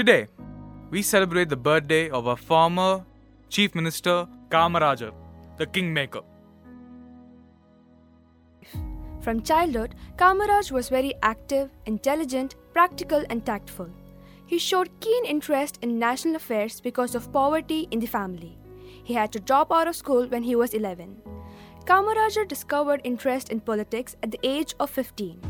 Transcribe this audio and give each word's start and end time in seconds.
Today, 0.00 0.28
we 0.90 1.02
celebrate 1.02 1.50
the 1.50 1.58
birthday 1.58 2.08
of 2.08 2.26
our 2.26 2.34
former 2.34 3.04
Chief 3.50 3.74
Minister 3.74 4.26
Kamarajar, 4.48 5.12
the 5.58 5.66
Kingmaker. 5.66 6.22
From 9.20 9.42
childhood, 9.42 9.94
Kamaraj 10.16 10.72
was 10.72 10.88
very 10.88 11.12
active, 11.22 11.68
intelligent, 11.84 12.54
practical, 12.72 13.26
and 13.28 13.44
tactful. 13.44 13.90
He 14.46 14.56
showed 14.58 14.88
keen 15.00 15.26
interest 15.26 15.78
in 15.82 15.98
national 15.98 16.36
affairs 16.36 16.80
because 16.80 17.14
of 17.14 17.30
poverty 17.30 17.86
in 17.90 18.00
the 18.00 18.06
family. 18.06 18.56
He 19.04 19.12
had 19.12 19.30
to 19.32 19.38
drop 19.38 19.70
out 19.70 19.86
of 19.86 19.96
school 19.96 20.26
when 20.28 20.44
he 20.44 20.56
was 20.56 20.72
11. 20.72 21.20
Kamarajar 21.84 22.48
discovered 22.48 23.02
interest 23.04 23.50
in 23.50 23.60
politics 23.60 24.16
at 24.22 24.30
the 24.30 24.40
age 24.42 24.74
of 24.80 24.88
15. 24.88 25.49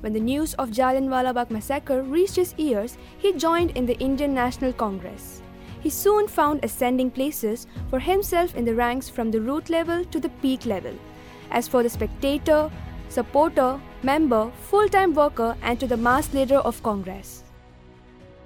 When 0.00 0.12
the 0.12 0.20
news 0.22 0.54
of 0.54 0.70
Jallianwala 0.70 1.34
Bagh 1.34 1.50
massacre 1.50 2.02
reached 2.04 2.36
his 2.36 2.54
ears, 2.58 2.96
he 3.18 3.32
joined 3.34 3.72
in 3.72 3.84
the 3.84 3.98
Indian 3.98 4.32
National 4.34 4.72
Congress. 4.74 5.42
He 5.80 5.90
soon 5.92 6.28
found 6.28 6.64
ascending 6.64 7.10
places 7.10 7.66
for 7.90 7.98
himself 8.00 8.54
in 8.54 8.64
the 8.64 8.74
ranks 8.74 9.08
from 9.08 9.30
the 9.30 9.40
root 9.40 9.70
level 9.70 10.04
to 10.06 10.20
the 10.20 10.32
peak 10.42 10.66
level. 10.66 10.94
As 11.50 11.66
for 11.66 11.82
the 11.82 11.90
spectator, 11.90 12.60
supporter, 13.10 13.70
member, 14.02 14.42
full 14.70 14.88
time 14.88 15.14
worker, 15.14 15.50
and 15.62 15.80
to 15.80 15.86
the 15.86 15.96
mass 15.98 16.32
leader 16.32 16.60
of 16.70 16.82
Congress. 16.82 17.28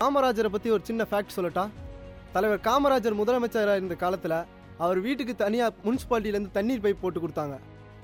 காமராஜரை 0.00 0.48
பற்றி 0.54 0.70
ஒரு 0.76 0.82
சின்ன 0.88 1.02
fact 1.10 1.34
சொல்லட்டா 1.36 1.62
தலைவர் 2.32 2.60
காமராஜர் 2.66 3.20
முதலமைச்சராக 3.20 3.80
இருந்த 3.80 3.96
காலத்தில் 4.02 4.34
அவர் 4.84 4.98
வீட்டுக்கு 5.06 5.34
தனியாக 5.44 5.74
முனிசிபாலிட்டியிலேருந்து 5.86 6.56
தண்ணீர் 6.58 6.82
பைப் 6.86 7.02
போட்டு 7.04 7.20
கொடுத்தாங்க 7.22 7.56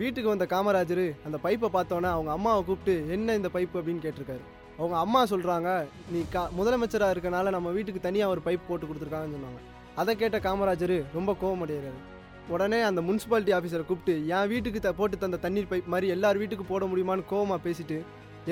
வீட்டுக்கு 0.00 0.32
வந்த 0.32 0.46
காமராஜர் 0.50 1.06
அந்த 1.26 1.38
பைப்பை 1.44 1.68
பார்த்தோன்னே 1.76 2.08
அவங்க 2.16 2.30
அம்மாவை 2.36 2.60
கூப்பிட்டு 2.64 2.94
என்ன 3.14 3.34
இந்த 3.38 3.48
பைப்பு? 3.54 3.76
அப்படின்னு 3.80 4.04
கேட்டிருக்காரு. 4.04 4.44
அவங்க 4.80 4.96
அம்மா 5.04 5.20
சொல்கிறாங்க 5.32 5.68
நீ 6.12 6.20
கா 6.34 6.42
முதலமைச்சராக 6.58 7.14
இருக்கனால 7.14 7.50
நம்ம 7.56 7.70
வீட்டுக்கு 7.76 8.00
தனியாக 8.06 8.32
ஒரு 8.34 8.40
பைப் 8.44 8.68
போட்டு 8.68 8.86
கொடுத்துருக்காங்கன்னு 8.86 9.36
சொன்னாங்க. 9.38 9.60
அதை 10.00 10.12
கேட்ட 10.16 10.38
காமராஜர் 10.46 10.96
ரொம்ப 11.16 11.32
கோவம் 11.42 11.64
அடைகிறாரு. 11.64 12.00
உடனே 12.54 12.80
அந்த 12.88 13.00
முனிசிபாலிட்டி 13.08 13.52
ஆஃபீஸரை 13.56 13.86
கூப்பிட்டு 13.86 14.14
என் 14.34 14.50
வீட்டுக்கு 14.52 14.80
த 14.80 14.92
போட்டு 15.00 15.18
தந்த 15.24 15.40
தண்ணீர் 15.46 15.70
பைப் 15.72 15.90
மாதிரி 15.94 16.08
எல்லார் 16.16 16.40
வீட்டுக்கு 16.42 16.64
போட 16.64 16.84
முடியுமான்னு 16.92 17.24
கோவமாக 17.32 17.60
பேசிட்டு 17.66 17.98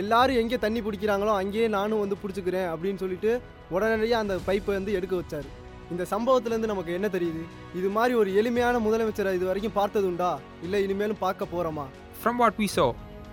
எல்லாரும் 0.03 0.41
எங்கே 0.43 0.59
தண்ணி 0.65 0.81
பிடிக்கிறாங்களோ 0.81 1.35
அங்கேயே 1.43 1.69
நானும் 1.77 2.03
வந்து 2.05 2.17
பிடிச்சிக்கிறேன் 2.23 2.69
அப்படின்னு 2.73 3.03
சொல்லிட்டு 3.05 3.31
உடனடியாக 3.77 4.25
அந்த 4.25 4.35
பைப்பை 4.49 4.73
வந்து 4.79 4.97
எடுக்க 4.99 5.17
வச்சார். 5.17 5.49
இந்த 5.95 6.05
சம்பவத்துலேருந்து 6.13 6.71
நமக்கு 6.73 6.95
என்ன 6.99 7.09
தெரியுது 7.17 7.43
இது 7.79 7.89
மாதிரி 7.97 8.15
ஒரு 8.21 8.31
எளிமையான 8.41 8.79
முதலமைச்சரை 8.87 9.33
இது 9.39 9.47
வரைக்கும் 9.51 9.77
பார்த்தது 9.81 10.07
உண்டா 10.13 10.31
இல்லை 10.67 10.81
இனிமேலும் 10.87 11.23
பார்க்க 11.27 11.53
போகிறோமா 11.55 11.87
From 12.23 12.37
what 12.43 12.55
we 12.63 12.67
saw, 12.77 12.87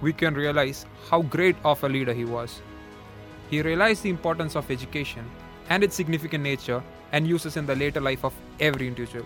we 0.05 0.11
can 0.21 0.33
realize 0.35 0.79
how 1.09 1.19
great 1.35 1.57
of 1.71 1.77
a 1.87 1.89
leader 1.95 2.13
he 2.13 2.25
was. 2.35 2.49
He 3.51 3.59
realized 3.61 4.01
the 4.03 4.11
importance 4.17 4.53
of 4.59 4.65
education 4.69 5.25
and 5.69 5.79
its 5.87 5.95
significant 6.01 6.43
nature 6.43 6.79
and 7.13 7.21
uses 7.27 7.55
in 7.59 7.65
the 7.65 7.77
later 7.83 8.01
life 8.01 8.23
of 8.23 8.35
every 8.59 8.87
individual. 8.87 9.25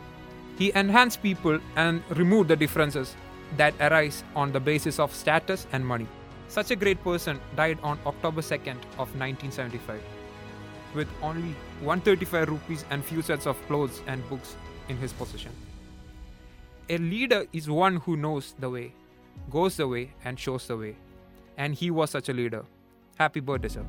He 0.59 0.67
enhanced 0.83 1.21
people 1.21 1.57
and 1.77 1.95
removed 2.21 2.49
the 2.49 2.59
differences 2.65 3.09
that 3.57 3.73
arise 3.79 4.19
on 4.35 4.51
the 4.51 4.59
basis 4.61 4.99
of 4.99 5.09
status 5.13 5.63
and 5.73 5.83
money. 5.85 6.07
Such 6.49 6.71
a 6.71 6.75
great 6.75 7.01
person 7.03 7.35
died 7.55 7.79
on 7.83 7.97
October 8.05 8.43
2nd 8.43 8.79
of 8.97 9.07
1975 9.17 10.16
with 10.93 11.07
only 11.21 11.55
135 11.81 12.49
rupees 12.49 12.85
and 12.89 13.03
few 13.03 13.21
sets 13.21 13.45
of 13.45 13.55
clothes 13.67 14.01
and 14.07 14.27
books 14.29 14.55
in 14.89 14.97
his 14.97 15.13
possession. 15.13 15.51
A 16.89 16.97
leader 16.97 17.45
is 17.51 17.69
one 17.69 17.97
who 17.97 18.15
knows 18.15 18.55
the 18.59 18.69
way, 18.69 18.93
goes 19.49 19.77
the 19.77 19.87
way, 19.87 20.11
and 20.23 20.39
shows 20.39 20.67
the 20.67 20.77
way. 20.77 20.95
And 21.57 21.75
he 21.75 21.91
was 21.91 22.11
such 22.11 22.29
a 22.29 22.33
leader. 22.33 22.65
Happy 23.17 23.39
birthday, 23.39 23.67
sir. 23.67 23.85